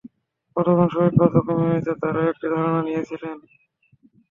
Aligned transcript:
কতজন 0.57 0.87
শহীদ 0.93 1.13
বা 1.19 1.27
জখমী 1.33 1.65
হয়েছে 1.65 1.91
তারও 2.01 2.29
একটি 2.31 2.45
ধারণা 2.53 2.81
নিয়েছিলেন। 2.83 3.37